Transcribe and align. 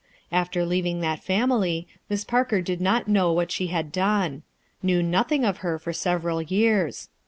After 0.31 0.65
leaving 0.65 1.01
that 1.01 1.23
family, 1.23 1.87
Miss 2.09 2.23
Parker 2.23 2.59
did 2.59 2.81
not 2.81 3.07
know 3.07 3.31
what 3.31 3.51
she 3.51 3.67
had 3.67 3.91
done; 3.91 4.41
knew 4.81 5.03
nothing 5.03 5.45
of 5.45 5.59
Iter 5.59 5.77
for 5.77 5.93
several 5.93 6.41
years. 6.41 7.09